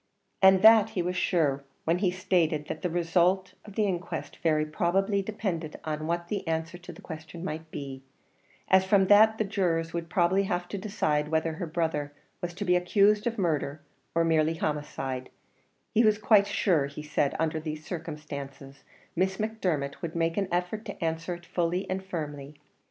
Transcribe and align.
And 0.41 0.63
that 0.63 0.89
he 0.97 1.03
was 1.03 1.15
sure 1.15 1.63
when 1.85 1.99
he 1.99 2.09
stated 2.09 2.65
that 2.65 2.81
the 2.81 2.89
result 2.89 3.53
of 3.65 3.75
the 3.75 3.85
inquest 3.85 4.37
very 4.37 4.65
probably 4.65 5.21
depended 5.21 5.77
on 5.83 6.07
what 6.07 6.27
the 6.27 6.47
answer 6.47 6.79
to 6.79 6.91
the 6.91 7.03
question 7.03 7.43
might 7.45 7.69
be, 7.69 8.01
as 8.67 8.83
from 8.83 9.05
that 9.09 9.37
the 9.37 9.43
jurors 9.43 9.93
would 9.93 10.09
probably 10.09 10.41
have 10.45 10.67
to 10.69 10.77
decide 10.79 11.27
whether 11.27 11.53
her 11.53 11.67
brother 11.67 12.13
was 12.41 12.55
to 12.55 12.65
be 12.65 12.75
accused 12.75 13.27
of 13.27 13.37
murder, 13.37 13.79
or 14.15 14.23
merely 14.23 14.55
homicide, 14.55 15.29
he 15.93 16.03
was 16.03 16.17
quite 16.17 16.47
sure, 16.47 16.87
he 16.87 17.03
said, 17.03 17.35
under 17.37 17.59
these 17.59 17.85
circumstances, 17.85 18.83
Miss 19.15 19.37
Macdermot 19.37 20.01
would 20.01 20.15
make 20.15 20.35
an 20.35 20.47
effort 20.51 20.83
to 20.85 21.05
answer 21.05 21.35
it 21.35 21.45
fully 21.45 21.87
and 21.87 22.03
firmly. 22.03 22.55